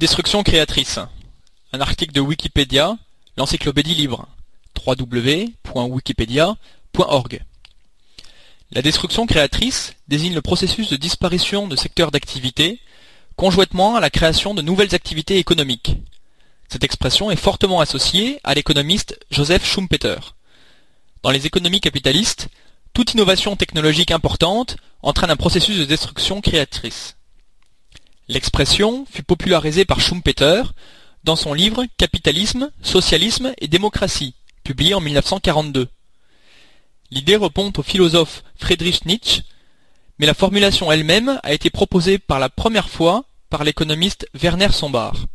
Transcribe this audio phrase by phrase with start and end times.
[0.00, 0.98] Destruction créatrice.
[1.74, 2.96] Un article de Wikipédia,
[3.36, 4.26] l'encyclopédie libre.
[4.86, 7.44] www.wikipedia.org.
[8.70, 12.80] La destruction créatrice désigne le processus de disparition de secteurs d'activité
[13.36, 15.98] conjointement à la création de nouvelles activités économiques.
[16.70, 20.16] Cette expression est fortement associée à l'économiste Joseph Schumpeter.
[21.22, 22.48] Dans les économies capitalistes,
[22.94, 27.16] toute innovation technologique importante entraîne un processus de destruction créatrice.
[28.30, 30.62] L'expression fut popularisée par Schumpeter
[31.24, 35.88] dans son livre Capitalisme, Socialisme et Démocratie, publié en 1942.
[37.10, 39.42] L'idée remonte au philosophe Friedrich Nietzsche,
[40.20, 45.26] mais la formulation elle-même a été proposée par la première fois par l'économiste Werner Sombart.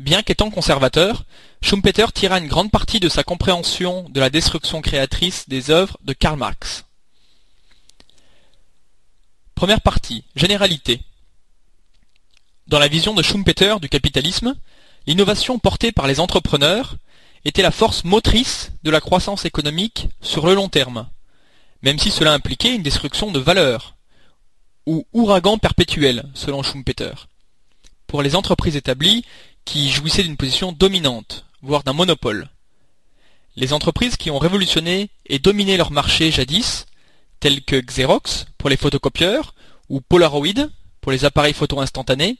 [0.00, 1.22] Bien qu'étant conservateur,
[1.62, 6.12] Schumpeter tira une grande partie de sa compréhension de la destruction créatrice des œuvres de
[6.12, 6.86] Karl Marx.
[9.54, 10.24] Première partie.
[10.34, 11.02] Généralité.
[12.70, 14.54] Dans la vision de Schumpeter du capitalisme,
[15.08, 16.94] l'innovation portée par les entrepreneurs
[17.44, 21.08] était la force motrice de la croissance économique sur le long terme,
[21.82, 23.96] même si cela impliquait une destruction de valeur,
[24.86, 27.26] ou ouragan perpétuel, selon Schumpeter,
[28.06, 29.24] pour les entreprises établies
[29.64, 32.50] qui jouissaient d'une position dominante, voire d'un monopole.
[33.56, 36.86] Les entreprises qui ont révolutionné et dominé leur marché jadis,
[37.40, 39.56] telles que Xerox pour les photocopieurs
[39.88, 40.68] ou Polaroid
[41.00, 42.38] pour les appareils photo instantanés,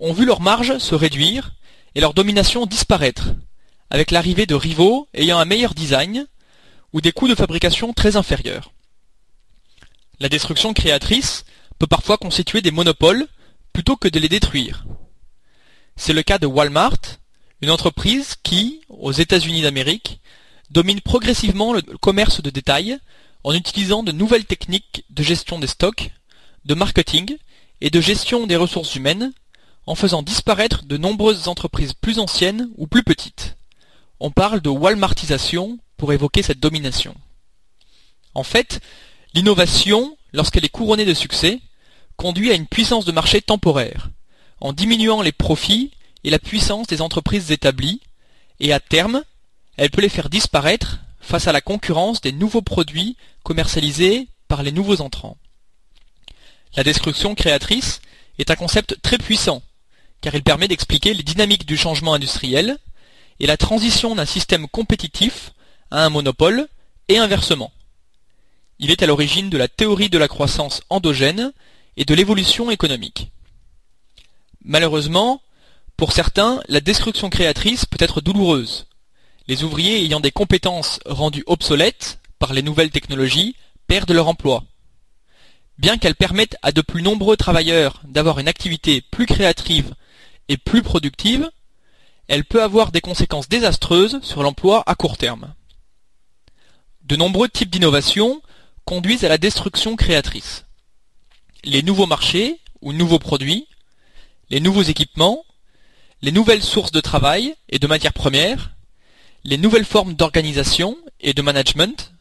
[0.00, 1.52] ont vu leur marge se réduire
[1.94, 3.30] et leur domination disparaître,
[3.90, 6.26] avec l'arrivée de rivaux ayant un meilleur design
[6.92, 8.72] ou des coûts de fabrication très inférieurs.
[10.20, 11.44] La destruction créatrice
[11.78, 13.26] peut parfois constituer des monopoles
[13.72, 14.86] plutôt que de les détruire.
[15.96, 16.98] C'est le cas de Walmart,
[17.62, 20.20] une entreprise qui, aux États-Unis d'Amérique,
[20.70, 22.98] domine progressivement le commerce de détail
[23.44, 26.10] en utilisant de nouvelles techniques de gestion des stocks,
[26.64, 27.36] de marketing
[27.80, 29.32] et de gestion des ressources humaines
[29.86, 33.56] en faisant disparaître de nombreuses entreprises plus anciennes ou plus petites.
[34.18, 37.14] On parle de Walmartisation pour évoquer cette domination.
[38.34, 38.80] En fait,
[39.34, 41.60] l'innovation, lorsqu'elle est couronnée de succès,
[42.16, 44.10] conduit à une puissance de marché temporaire,
[44.60, 45.92] en diminuant les profits
[46.24, 48.00] et la puissance des entreprises établies,
[48.58, 49.22] et à terme,
[49.76, 54.72] elle peut les faire disparaître face à la concurrence des nouveaux produits commercialisés par les
[54.72, 55.36] nouveaux entrants.
[56.74, 58.00] La destruction créatrice
[58.38, 59.62] est un concept très puissant
[60.20, 62.78] car il permet d'expliquer les dynamiques du changement industriel
[63.40, 65.52] et la transition d'un système compétitif
[65.90, 66.68] à un monopole
[67.08, 67.72] et inversement.
[68.78, 71.52] Il est à l'origine de la théorie de la croissance endogène
[71.96, 73.30] et de l'évolution économique.
[74.64, 75.40] Malheureusement,
[75.96, 78.86] pour certains, la destruction créatrice peut être douloureuse.
[79.48, 83.56] Les ouvriers ayant des compétences rendues obsolètes par les nouvelles technologies
[83.86, 84.64] perdent leur emploi.
[85.78, 89.94] Bien qu'elle permette à de plus nombreux travailleurs d'avoir une activité plus créative
[90.48, 91.50] et plus productive,
[92.28, 95.54] elle peut avoir des conséquences désastreuses sur l'emploi à court terme.
[97.04, 98.42] De nombreux types d'innovations
[98.84, 100.64] conduisent à la destruction créatrice.
[101.64, 103.66] Les nouveaux marchés ou nouveaux produits,
[104.50, 105.44] les nouveaux équipements,
[106.22, 108.72] les nouvelles sources de travail et de matières premières,
[109.44, 112.12] les nouvelles formes d'organisation et de management,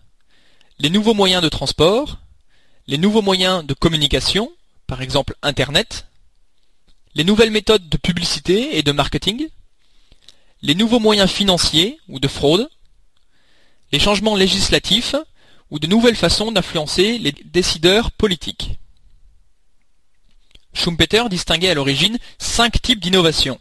[0.79, 2.19] les nouveaux moyens de transport,
[2.87, 4.51] les nouveaux moyens de communication,
[4.85, 6.07] par exemple Internet,
[7.15, 9.47] les nouvelles méthodes de publicité et de marketing,
[10.61, 12.69] les nouveaux moyens financiers ou de fraude,
[13.91, 15.15] les changements législatifs
[15.71, 18.77] ou de nouvelles façons d'influencer les décideurs politiques.
[20.73, 23.59] Schumpeter distinguait à l'origine cinq types d'innovation.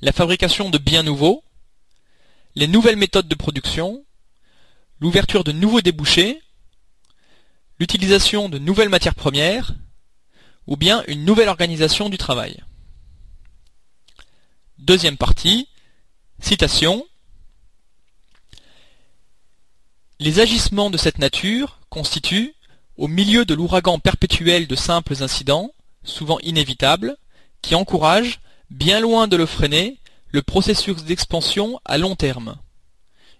[0.00, 1.44] La fabrication de biens nouveaux,
[2.54, 4.04] les nouvelles méthodes de production,
[4.98, 6.40] l'ouverture de nouveaux débouchés,
[7.78, 9.74] l'utilisation de nouvelles matières premières,
[10.66, 12.62] ou bien une nouvelle organisation du travail.
[14.78, 15.68] Deuxième partie,
[16.40, 17.06] citation.
[20.20, 22.54] Les agissements de cette nature constituent,
[22.96, 25.72] au milieu de l'ouragan perpétuel de simples incidents,
[26.04, 27.16] souvent inévitables,
[27.62, 32.56] qui encouragent, bien loin de le freiner, le processus d'expansion à long terme.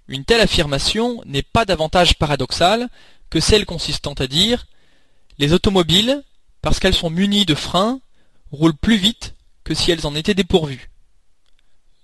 [0.06, 2.88] Une telle affirmation n'est pas davantage paradoxale
[3.30, 4.66] que celle consistant à dire
[5.38, 6.22] les automobiles
[6.64, 8.00] parce qu'elles sont munies de freins,
[8.50, 9.34] roulent plus vite
[9.64, 10.90] que si elles en étaient dépourvues.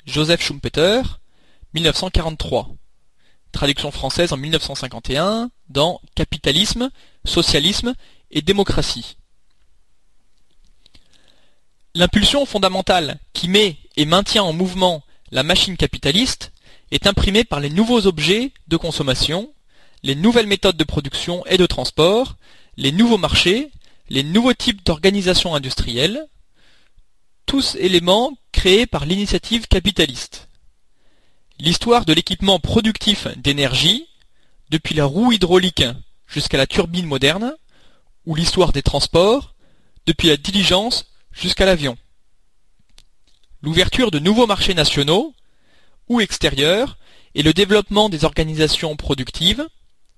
[0.04, 1.00] Joseph Schumpeter,
[1.72, 2.68] 1943.
[3.52, 6.90] Traduction française en 1951 dans Capitalisme,
[7.24, 7.94] Socialisme
[8.30, 9.16] et Démocratie.
[11.94, 16.52] L'impulsion fondamentale qui met et maintient en mouvement la machine capitaliste
[16.90, 19.54] est imprimée par les nouveaux objets de consommation,
[20.02, 22.36] les nouvelles méthodes de production et de transport,
[22.76, 23.72] les nouveaux marchés,
[24.10, 26.26] les nouveaux types d'organisation industrielle,
[27.46, 30.48] tous éléments créés par l'initiative capitaliste.
[31.60, 34.08] L'histoire de l'équipement productif d'énergie,
[34.70, 35.84] depuis la roue hydraulique
[36.26, 37.54] jusqu'à la turbine moderne,
[38.26, 39.54] ou l'histoire des transports,
[40.06, 41.96] depuis la diligence jusqu'à l'avion.
[43.62, 45.34] L'ouverture de nouveaux marchés nationaux
[46.08, 46.98] ou extérieurs
[47.36, 49.68] et le développement des organisations productives,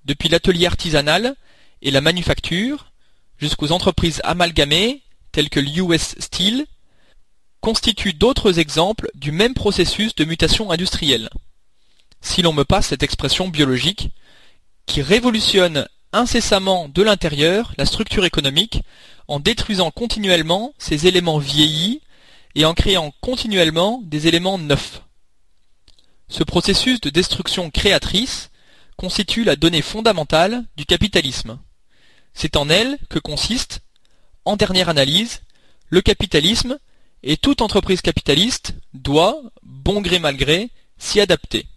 [0.05, 1.35] depuis l'atelier artisanal
[1.81, 2.92] et la manufacture,
[3.37, 5.03] jusqu'aux entreprises amalgamées
[5.33, 6.65] telles que l'US Steel,
[7.59, 11.29] constituent d'autres exemples du même processus de mutation industrielle.
[12.21, 14.11] Si l'on me passe cette expression biologique,
[14.85, 18.81] qui révolutionne incessamment de l'intérieur la structure économique
[19.27, 22.01] en détruisant continuellement ces éléments vieillis
[22.55, 25.01] et en créant continuellement des éléments neufs.
[26.29, 28.51] Ce processus de destruction créatrice
[28.97, 31.57] constitue la donnée fondamentale du capitalisme.
[32.33, 33.81] C'est en elle que consiste,
[34.45, 35.41] en dernière analyse,
[35.89, 36.77] le capitalisme
[37.21, 41.67] et toute entreprise capitaliste doit, bon gré mal gré, s'y adapter.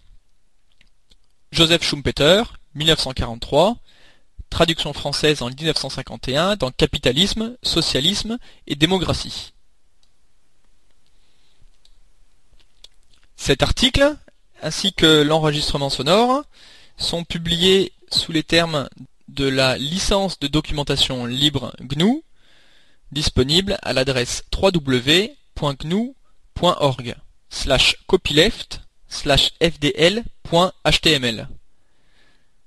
[1.53, 2.43] Joseph Schumpeter,
[2.75, 3.77] 1943,
[4.51, 9.53] traduction française en 1951 dans Capitalisme, Socialisme et Démocratie.
[13.37, 14.17] Cet article,
[14.63, 16.43] ainsi que l'enregistrement sonore,
[16.97, 18.89] sont publiés sous les termes
[19.29, 22.23] de la licence de documentation libre GNU,
[23.13, 25.27] disponible à l'adresse www.gnu.org
[27.51, 31.49] slash copyleft slash fdl.html.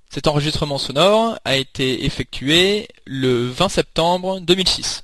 [0.09, 5.03] Cet enregistrement sonore a été effectué le 20 septembre 2006.